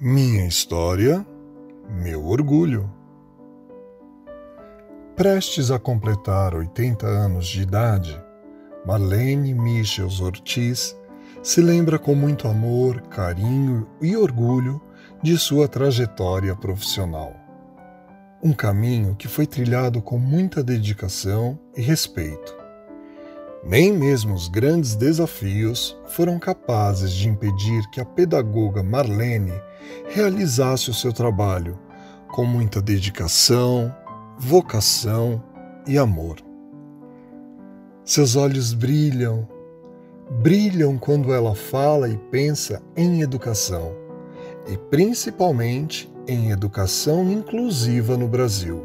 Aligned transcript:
Minha 0.00 0.44
história, 0.44 1.24
meu 1.88 2.26
orgulho. 2.26 2.92
Prestes 5.14 5.70
a 5.70 5.78
completar 5.78 6.52
80 6.52 7.06
anos 7.06 7.46
de 7.46 7.62
idade, 7.62 8.20
Marlene 8.84 9.54
Michels 9.54 10.20
Ortiz 10.20 10.96
se 11.44 11.60
lembra 11.60 11.96
com 11.96 12.12
muito 12.12 12.48
amor, 12.48 13.02
carinho 13.02 13.86
e 14.02 14.16
orgulho 14.16 14.82
de 15.22 15.38
sua 15.38 15.68
trajetória 15.68 16.56
profissional. 16.56 17.32
Um 18.42 18.52
caminho 18.52 19.14
que 19.14 19.28
foi 19.28 19.46
trilhado 19.46 20.02
com 20.02 20.18
muita 20.18 20.60
dedicação 20.60 21.56
e 21.76 21.80
respeito. 21.80 22.64
Nem 23.62 23.92
mesmo 23.92 24.34
os 24.34 24.48
grandes 24.48 24.96
desafios 24.96 25.96
foram 26.08 26.38
capazes 26.38 27.12
de 27.12 27.28
impedir 27.28 27.88
que 27.90 28.00
a 28.00 28.04
pedagoga 28.04 28.82
Marlene 28.82 29.54
realizasse 30.06 30.90
o 30.90 30.94
seu 30.94 31.12
trabalho 31.12 31.78
com 32.28 32.44
muita 32.44 32.82
dedicação, 32.82 33.94
vocação 34.38 35.42
e 35.86 35.96
amor. 35.96 36.36
Seus 38.04 38.36
olhos 38.36 38.74
brilham, 38.74 39.48
brilham 40.42 40.98
quando 40.98 41.32
ela 41.32 41.54
fala 41.54 42.08
e 42.08 42.16
pensa 42.16 42.82
em 42.96 43.22
educação, 43.22 43.92
e 44.66 44.76
principalmente 44.76 46.12
em 46.26 46.50
educação 46.50 47.30
inclusiva 47.30 48.16
no 48.16 48.26
Brasil. 48.26 48.84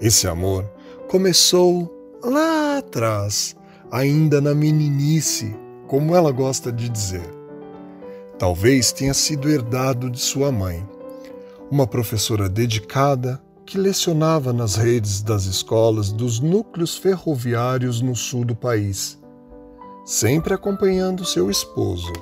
Esse 0.00 0.26
amor 0.26 0.64
começou 1.08 1.94
lá 2.22 2.78
atrás, 2.78 3.54
ainda 3.90 4.40
na 4.40 4.54
meninice, 4.54 5.54
como 5.86 6.14
ela 6.14 6.32
gosta 6.32 6.72
de 6.72 6.88
dizer. 6.88 7.28
Talvez 8.38 8.92
tenha 8.92 9.14
sido 9.14 9.48
herdado 9.48 10.10
de 10.10 10.18
sua 10.20 10.52
mãe, 10.52 10.86
uma 11.70 11.86
professora 11.86 12.50
dedicada 12.50 13.42
que 13.64 13.78
lecionava 13.78 14.52
nas 14.52 14.76
redes 14.76 15.22
das 15.22 15.46
escolas 15.46 16.12
dos 16.12 16.38
núcleos 16.38 16.98
ferroviários 16.98 18.02
no 18.02 18.14
sul 18.14 18.44
do 18.44 18.54
país, 18.54 19.18
sempre 20.04 20.52
acompanhando 20.52 21.24
seu 21.24 21.50
esposo, 21.50 22.12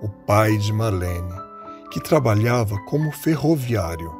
o 0.00 0.08
pai 0.08 0.56
de 0.56 0.72
Marlene, 0.72 1.34
que 1.90 2.00
trabalhava 2.00 2.78
como 2.84 3.10
ferroviário. 3.10 4.14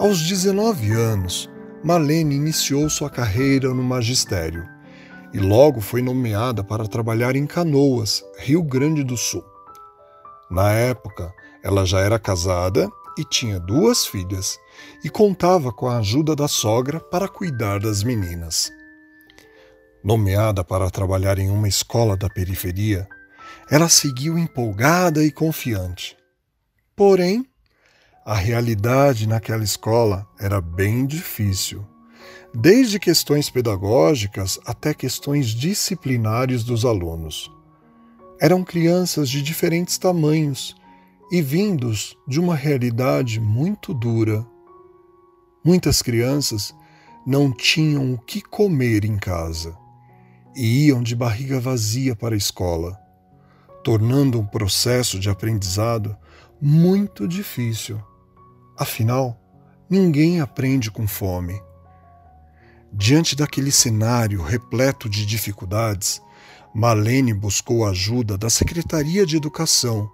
Aos 0.00 0.18
19 0.18 0.90
anos, 0.94 1.48
Marlene 1.84 2.34
iniciou 2.34 2.90
sua 2.90 3.08
carreira 3.08 3.68
no 3.72 3.84
magistério 3.84 4.66
e 5.32 5.38
logo 5.38 5.80
foi 5.80 6.02
nomeada 6.02 6.64
para 6.64 6.88
trabalhar 6.88 7.36
em 7.36 7.46
Canoas, 7.46 8.24
Rio 8.38 8.64
Grande 8.64 9.04
do 9.04 9.16
Sul. 9.16 9.44
Na 10.50 10.72
época, 10.72 11.32
ela 11.62 11.84
já 11.84 12.00
era 12.00 12.18
casada 12.18 12.88
e 13.18 13.24
tinha 13.24 13.58
duas 13.58 14.06
filhas 14.06 14.58
e 15.04 15.10
contava 15.10 15.72
com 15.72 15.88
a 15.88 15.98
ajuda 15.98 16.34
da 16.36 16.48
sogra 16.48 17.00
para 17.00 17.28
cuidar 17.28 17.80
das 17.80 18.02
meninas. 18.02 18.72
Nomeada 20.02 20.62
para 20.62 20.90
trabalhar 20.90 21.38
em 21.38 21.50
uma 21.50 21.68
escola 21.68 22.16
da 22.16 22.30
periferia, 22.30 23.08
ela 23.70 23.88
seguiu 23.88 24.38
empolgada 24.38 25.24
e 25.24 25.32
confiante. 25.32 26.16
Porém, 26.94 27.44
a 28.24 28.34
realidade 28.34 29.26
naquela 29.26 29.64
escola 29.64 30.26
era 30.38 30.60
bem 30.60 31.04
difícil, 31.06 31.86
desde 32.54 32.98
questões 32.98 33.50
pedagógicas 33.50 34.58
até 34.64 34.94
questões 34.94 35.48
disciplinares 35.48 36.62
dos 36.62 36.84
alunos. 36.84 37.50
Eram 38.40 38.62
crianças 38.62 39.28
de 39.28 39.42
diferentes 39.42 39.98
tamanhos 39.98 40.76
e 41.30 41.42
vindos 41.42 42.16
de 42.26 42.38
uma 42.38 42.54
realidade 42.54 43.40
muito 43.40 43.92
dura. 43.92 44.46
Muitas 45.64 46.00
crianças 46.00 46.72
não 47.26 47.50
tinham 47.50 48.14
o 48.14 48.18
que 48.18 48.40
comer 48.40 49.04
em 49.04 49.16
casa 49.16 49.76
e 50.54 50.86
iam 50.86 51.02
de 51.02 51.16
barriga 51.16 51.58
vazia 51.58 52.14
para 52.14 52.34
a 52.34 52.38
escola, 52.38 52.96
tornando 53.82 54.38
um 54.40 54.46
processo 54.46 55.18
de 55.18 55.28
aprendizado 55.28 56.16
muito 56.60 57.26
difícil. 57.26 58.00
Afinal, 58.76 59.36
ninguém 59.90 60.40
aprende 60.40 60.92
com 60.92 61.08
fome. 61.08 61.60
Diante 62.92 63.34
daquele 63.34 63.72
cenário 63.72 64.40
repleto 64.42 65.08
de 65.08 65.26
dificuldades, 65.26 66.22
Marlene 66.74 67.32
buscou 67.32 67.86
ajuda 67.86 68.36
da 68.36 68.50
Secretaria 68.50 69.24
de 69.26 69.36
Educação 69.36 70.10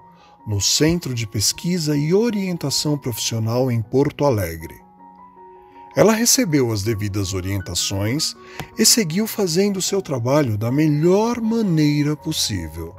no 0.47 0.61
Centro 0.61 1.15
de 1.15 1.27
Pesquisa 1.27 1.97
e 1.97 2.13
Orientação 2.13 2.99
Profissional 2.99 3.71
em 3.71 3.81
Porto 3.81 4.25
Alegre. 4.25 4.83
Ela 5.97 6.13
recebeu 6.13 6.73
as 6.73 6.83
devidas 6.83 7.35
orientações 7.35 8.35
e 8.77 8.85
seguiu 8.85 9.27
fazendo 9.27 9.81
seu 9.81 10.03
trabalho 10.03 10.59
da 10.59 10.71
melhor 10.71 11.41
maneira 11.41 12.17
possível. 12.17 12.95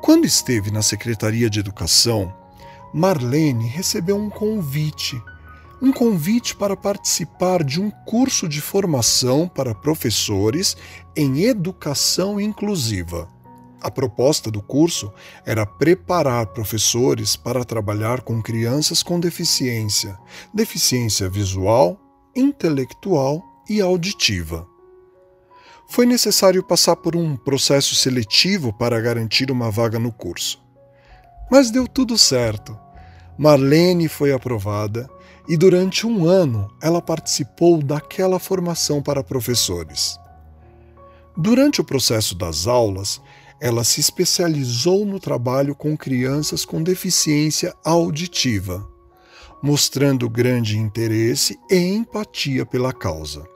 Quando 0.00 0.24
esteve 0.24 0.70
na 0.70 0.82
Secretaria 0.82 1.48
de 1.48 1.60
Educação, 1.60 2.34
Marlene 2.92 3.66
recebeu 3.66 4.16
um 4.16 4.28
convite 4.28 5.20
um 5.80 5.92
convite 5.92 6.56
para 6.56 6.76
participar 6.76 7.62
de 7.62 7.80
um 7.80 7.90
curso 7.90 8.48
de 8.48 8.60
formação 8.60 9.46
para 9.46 9.74
professores 9.74 10.76
em 11.14 11.42
educação 11.42 12.40
inclusiva. 12.40 13.28
A 13.82 13.90
proposta 13.90 14.50
do 14.50 14.62
curso 14.62 15.12
era 15.44 15.66
preparar 15.66 16.46
professores 16.46 17.36
para 17.36 17.64
trabalhar 17.64 18.22
com 18.22 18.42
crianças 18.42 19.02
com 19.02 19.20
deficiência, 19.20 20.18
deficiência 20.52 21.28
visual, 21.28 22.00
intelectual 22.34 23.42
e 23.68 23.80
auditiva. 23.80 24.66
Foi 25.88 26.04
necessário 26.04 26.64
passar 26.64 26.96
por 26.96 27.14
um 27.14 27.36
processo 27.36 27.94
seletivo 27.94 28.72
para 28.72 29.00
garantir 29.00 29.50
uma 29.50 29.70
vaga 29.70 29.98
no 29.98 30.10
curso. 30.10 30.60
Mas 31.50 31.70
deu 31.70 31.86
tudo 31.86 32.18
certo. 32.18 32.76
Marlene 33.38 34.08
foi 34.08 34.32
aprovada 34.32 35.08
e 35.48 35.56
durante 35.56 36.06
um 36.06 36.26
ano 36.26 36.70
ela 36.80 37.00
participou 37.00 37.82
daquela 37.82 38.38
formação 38.38 39.02
para 39.02 39.22
professores. 39.22 40.18
Durante 41.36 41.80
o 41.80 41.84
processo 41.84 42.34
das 42.34 42.66
aulas, 42.66 43.20
ela 43.60 43.84
se 43.84 44.00
especializou 44.00 45.04
no 45.04 45.20
trabalho 45.20 45.74
com 45.74 45.96
crianças 45.96 46.64
com 46.64 46.82
deficiência 46.82 47.74
auditiva, 47.84 48.86
mostrando 49.62 50.28
grande 50.28 50.78
interesse 50.78 51.58
e 51.70 51.76
empatia 51.76 52.66
pela 52.66 52.92
causa. 52.92 53.46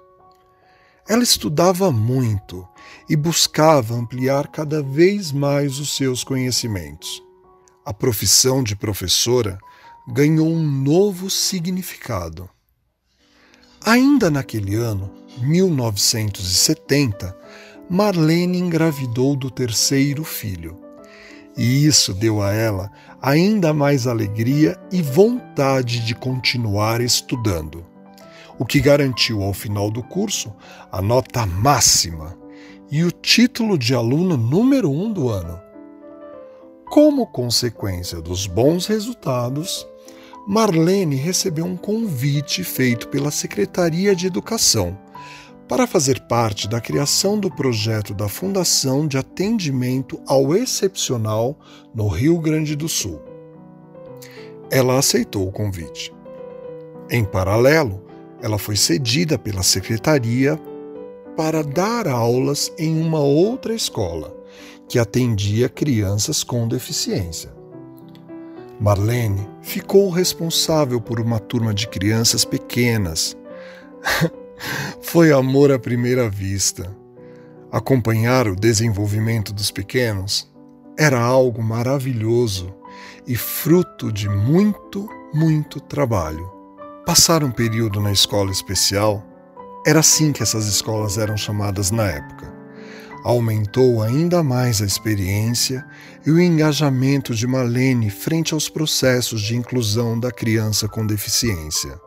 Ela 1.09 1.23
estudava 1.23 1.91
muito 1.91 2.67
e 3.09 3.17
buscava 3.17 3.95
ampliar 3.95 4.49
cada 4.49 4.83
vez 4.83 5.33
mais 5.33 5.79
os 5.79 5.97
seus 5.97 6.23
conhecimentos. 6.23 7.23
A 7.85 7.93
profissão 7.93 8.63
de 8.63 8.77
professora 8.77 9.59
ganhou 10.11 10.49
um 10.49 10.61
novo 10.61 11.31
significado. 11.31 12.49
Ainda 13.85 14.31
naquele 14.31 14.75
ano, 14.75 15.11
1970, 15.39 17.37
Marlene 17.89 18.59
engravidou 18.59 19.35
do 19.35 19.51
terceiro 19.51 20.23
filho. 20.23 20.79
E 21.57 21.87
isso 21.87 22.13
deu 22.15 22.43
a 22.43 22.53
ela 22.53 22.91
ainda 23.21 23.75
mais 23.75 24.07
alegria 24.07 24.79
e 24.91 25.03
vontade 25.03 26.01
de 26.01 26.15
continuar 26.15 27.01
estudando, 27.01 27.85
o 28.59 28.65
que 28.65 28.81
garantiu 28.81 29.43
ao 29.43 29.53
final 29.53 29.91
do 29.91 30.03
curso 30.03 30.55
a 30.91 31.03
nota 31.03 31.45
máxima 31.45 32.39
e 32.91 33.05
o 33.05 33.11
título 33.11 33.79
de 33.79 33.95
aluna 33.95 34.37
número 34.37 34.91
um 34.91 35.13
do 35.13 35.29
ano. 35.29 35.61
Como 36.91 37.27
consequência 37.27 38.21
dos 38.21 38.47
bons 38.47 38.87
resultados, 38.87 39.87
Marlene 40.53 41.15
recebeu 41.15 41.65
um 41.65 41.77
convite 41.77 42.65
feito 42.65 43.07
pela 43.07 43.31
Secretaria 43.31 44.17
de 44.17 44.27
Educação 44.27 44.99
para 45.69 45.87
fazer 45.87 46.19
parte 46.23 46.67
da 46.67 46.81
criação 46.81 47.39
do 47.39 47.49
projeto 47.49 48.13
da 48.13 48.29
Fundação 48.29 49.07
de 49.07 49.17
Atendimento 49.17 50.21
ao 50.27 50.53
Excepcional 50.57 51.57
no 51.95 52.09
Rio 52.09 52.37
Grande 52.41 52.75
do 52.75 52.89
Sul. 52.89 53.23
Ela 54.73 54.99
aceitou 54.99 55.47
o 55.47 55.53
convite. 55.53 56.13
Em 57.09 57.25
paralelo, 57.25 58.05
ela 58.43 58.59
foi 58.59 58.75
cedida 58.75 59.39
pela 59.39 59.63
secretaria 59.63 60.61
para 61.37 61.63
dar 61.63 62.09
aulas 62.09 62.73
em 62.77 63.01
uma 63.01 63.21
outra 63.21 63.73
escola 63.73 64.37
que 64.89 64.99
atendia 64.99 65.69
crianças 65.69 66.43
com 66.43 66.67
deficiência. 66.67 67.60
Marlene 68.81 69.47
ficou 69.61 70.09
responsável 70.09 71.01
por 71.03 71.21
uma 71.21 71.39
turma 71.39 71.75
de 71.75 71.87
crianças 71.87 72.47
pequenas. 72.47 73.37
Foi 75.03 75.33
amor 75.33 75.71
à 75.71 75.79
primeira 75.79 76.31
vista. 76.31 76.97
Acompanhar 77.71 78.49
o 78.49 78.57
desenvolvimento 78.57 79.53
dos 79.53 79.71
pequenos 79.71 80.51
era 80.99 81.21
algo 81.21 81.63
maravilhoso 81.63 82.75
e 83.27 83.37
fruto 83.37 84.11
de 84.11 84.29
muito, 84.29 85.07
muito 85.35 85.79
trabalho. 85.79 86.51
Passar 87.05 87.45
um 87.45 87.51
período 87.51 88.01
na 88.01 88.11
escola 88.11 88.51
especial 88.51 89.23
era 89.87 90.01
assim 90.01 90.33
que 90.33 90.43
essas 90.43 90.67
escolas 90.67 91.19
eram 91.19 91.37
chamadas 91.37 91.91
na 91.91 92.07
época. 92.07 92.50
Aumentou 93.23 94.03
ainda 94.03 94.43
mais 94.43 94.81
a 94.81 94.87
experiência 94.87 95.85
e 96.25 96.31
o 96.31 96.41
engajamento 96.41 97.35
de 97.35 97.47
Marlene 97.47 98.11
frente 98.11 98.55
aos 98.55 98.69
processos 98.69 99.43
de 99.43 99.55
inclusão 99.55 100.19
da 100.19 100.31
criança 100.31 100.89
com 100.89 101.07
deficiência. 101.07 102.01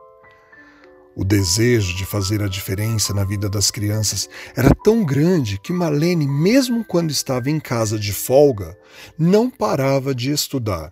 O 1.16 1.24
desejo 1.24 1.96
de 1.96 2.06
fazer 2.06 2.42
a 2.42 2.48
diferença 2.48 3.14
na 3.14 3.24
vida 3.24 3.48
das 3.48 3.70
crianças 3.70 4.28
era 4.56 4.74
tão 4.84 5.06
grande 5.06 5.60
que 5.60 5.72
Marlene, 5.72 6.28
mesmo 6.28 6.84
quando 6.84 7.12
estava 7.12 7.52
em 7.52 7.60
casa 7.60 8.00
de 8.00 8.12
folga, 8.12 8.76
não 9.18 9.52
parava 9.52 10.16
de 10.16 10.32
estudar. 10.32 10.92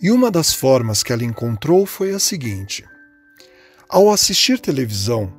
E 0.00 0.10
uma 0.10 0.30
das 0.30 0.54
formas 0.54 1.02
que 1.02 1.12
ela 1.12 1.24
encontrou 1.24 1.84
foi 1.84 2.12
a 2.12 2.18
seguinte: 2.18 2.84
ao 3.86 4.10
assistir 4.10 4.58
televisão, 4.58 5.30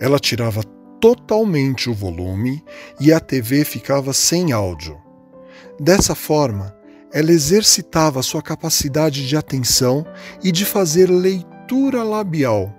ela 0.00 0.18
tirava 0.18 0.62
totalmente 1.02 1.90
o 1.90 1.94
volume 1.94 2.64
e 2.98 3.12
a 3.12 3.20
TV 3.20 3.62
ficava 3.62 4.14
sem 4.14 4.52
áudio. 4.52 4.98
Dessa 5.78 6.14
forma, 6.14 6.74
ela 7.12 7.30
exercitava 7.30 8.22
sua 8.22 8.40
capacidade 8.40 9.28
de 9.28 9.36
atenção 9.36 10.06
e 10.42 10.50
de 10.50 10.64
fazer 10.64 11.10
leitura 11.10 12.02
labial 12.02 12.72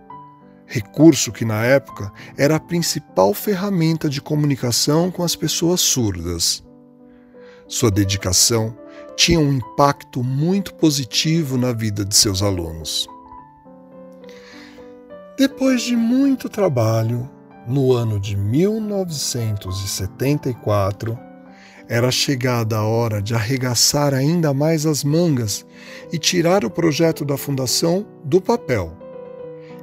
recurso 0.74 1.31
que 1.31 1.46
na 1.46 1.64
época 1.64 2.12
era 2.36 2.56
a 2.56 2.60
principal 2.60 3.31
ferramenta 3.34 4.10
de 4.10 4.20
comunicação 4.20 5.12
com 5.12 5.24
as 5.24 5.36
pessoas 5.36 5.81
surdas. 5.81 6.64
Sua 7.68 7.92
dedicação 7.92 8.75
tinha 9.16 9.40
um 9.40 9.54
impacto 9.54 10.24
muito 10.24 10.74
positivo 10.74 11.58
na 11.58 11.72
vida 11.72 12.04
de 12.04 12.16
seus 12.16 12.42
alunos. 12.42 13.08
Depois 15.38 15.84
de 15.84 15.96
muito 15.96 16.50
trabalho, 16.50 17.30
no 17.68 17.94
ano 17.94 18.19
de 18.19 18.36
1974, 18.36 21.15
era 21.88 22.12
chegada 22.12 22.77
a 22.77 22.83
hora 22.83 23.21
de 23.21 23.36
arregaçar 23.36 24.13
ainda 24.13 24.54
mais 24.54 24.86
as 24.86 25.04
mangas 25.04 25.65
e 26.12 26.18
tirar 26.18 26.63
o 26.63 26.69
projeto 26.69 27.25
da 27.25 27.36
fundação 27.38 28.06
do 28.24 28.39
papel 28.42 29.04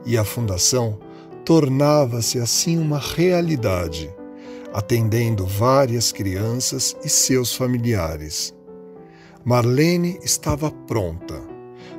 e 0.05 0.17
a 0.17 0.25
fundação 0.25 0.99
tornava-se 1.45 2.39
assim 2.39 2.79
uma 2.79 2.99
realidade, 2.99 4.13
atendendo 4.73 5.47
várias 5.47 6.13
crianças 6.13 6.97
e 7.05 7.09
seus 7.09 7.55
familiares. 7.55 8.55
Marlene 9.45 10.19
estava 10.23 10.71
pronta, 10.71 11.41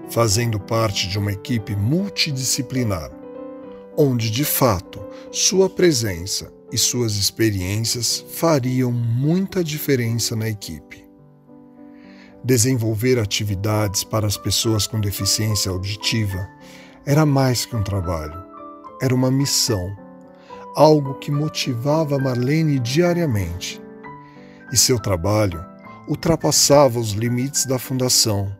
fazendo 0.09 0.59
parte 0.59 1.07
de 1.07 1.17
uma 1.17 1.31
equipe 1.31 1.75
multidisciplinar, 1.75 3.11
onde 3.97 4.29
de 4.29 4.45
fato 4.45 5.01
sua 5.33 5.69
presença 5.69 6.51
e 6.73 6.77
suas 6.77 7.15
experiências 7.15 8.25
fariam 8.33 8.91
muita 8.91 9.63
diferença 9.63 10.35
na 10.35 10.49
equipe. 10.49 11.07
Desenvolver 12.43 13.17
atividades 13.17 14.03
para 14.03 14.27
as 14.27 14.35
pessoas 14.35 14.85
com 14.85 14.99
deficiência 14.99 15.71
auditiva 15.71 16.49
era 17.05 17.25
mais 17.25 17.65
que 17.65 17.77
um 17.77 17.81
trabalho, 17.81 18.43
era 19.01 19.15
uma 19.15 19.31
missão, 19.31 19.95
algo 20.75 21.13
que 21.13 21.31
motivava 21.31 22.19
Marlene 22.19 22.77
diariamente. 22.77 23.81
E 24.69 24.75
seu 24.75 24.99
trabalho 24.99 25.63
ultrapassava 26.09 26.99
os 26.99 27.11
limites 27.11 27.65
da 27.65 27.79
fundação. 27.79 28.53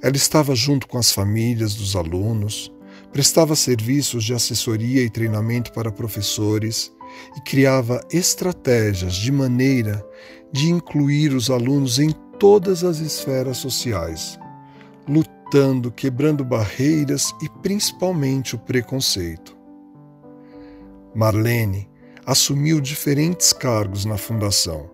Ela 0.00 0.16
estava 0.16 0.54
junto 0.54 0.88
com 0.88 0.96
as 0.96 1.12
famílias 1.12 1.74
dos 1.74 1.94
alunos, 1.94 2.72
prestava 3.14 3.54
serviços 3.54 4.24
de 4.24 4.34
assessoria 4.34 5.00
e 5.00 5.08
treinamento 5.08 5.72
para 5.72 5.92
professores 5.92 6.92
e 7.36 7.40
criava 7.42 8.00
estratégias 8.10 9.14
de 9.14 9.30
maneira 9.30 10.04
de 10.50 10.68
incluir 10.68 11.32
os 11.32 11.48
alunos 11.48 12.00
em 12.00 12.10
todas 12.40 12.82
as 12.82 12.98
esferas 12.98 13.58
sociais, 13.58 14.36
lutando, 15.08 15.92
quebrando 15.92 16.44
barreiras 16.44 17.32
e 17.40 17.48
principalmente 17.62 18.56
o 18.56 18.58
preconceito. 18.58 19.56
Marlene 21.14 21.88
assumiu 22.26 22.80
diferentes 22.80 23.52
cargos 23.52 24.04
na 24.04 24.18
fundação 24.18 24.90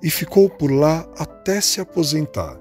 e 0.00 0.08
ficou 0.10 0.48
por 0.48 0.70
lá 0.70 1.08
até 1.18 1.60
se 1.60 1.80
aposentar. 1.80 2.56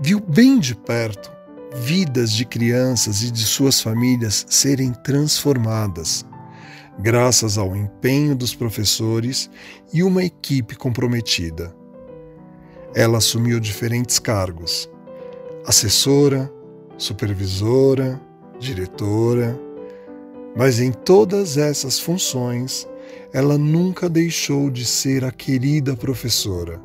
Viu 0.00 0.20
bem 0.20 0.58
de 0.58 0.74
perto 0.74 1.33
vidas 1.74 2.32
de 2.32 2.44
crianças 2.44 3.22
e 3.22 3.30
de 3.30 3.44
suas 3.44 3.80
famílias 3.80 4.46
serem 4.48 4.92
transformadas, 4.92 6.24
graças 6.98 7.58
ao 7.58 7.74
empenho 7.74 8.36
dos 8.36 8.54
professores 8.54 9.50
e 9.92 10.02
uma 10.02 10.22
equipe 10.22 10.76
comprometida. 10.76 11.74
Ela 12.94 13.18
assumiu 13.18 13.58
diferentes 13.58 14.18
cargos 14.18 14.88
assessora, 15.66 16.52
supervisora, 16.98 18.20
diretora, 18.58 19.58
mas 20.54 20.78
em 20.78 20.92
todas 20.92 21.56
essas 21.56 21.98
funções 21.98 22.86
ela 23.32 23.58
nunca 23.58 24.08
deixou 24.08 24.70
de 24.70 24.84
ser 24.84 25.24
a 25.24 25.32
querida 25.32 25.96
professora, 25.96 26.80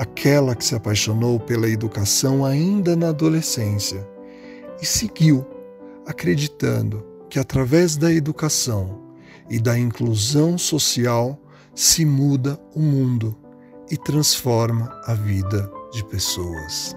aquela 0.00 0.56
que 0.56 0.64
se 0.64 0.74
apaixonou 0.74 1.38
pela 1.38 1.68
educação 1.68 2.42
ainda 2.42 2.96
na 2.96 3.10
adolescência 3.10 4.08
e 4.80 4.86
seguiu, 4.86 5.46
acreditando 6.06 7.06
que 7.28 7.38
através 7.38 7.98
da 7.98 8.10
educação 8.10 8.98
e 9.50 9.60
da 9.60 9.78
inclusão 9.78 10.56
social 10.56 11.38
se 11.74 12.06
muda 12.06 12.58
o 12.74 12.80
mundo 12.80 13.36
e 13.90 13.96
transforma 13.98 14.90
a 15.04 15.12
vida 15.12 15.70
de 15.92 16.02
pessoas. 16.06 16.96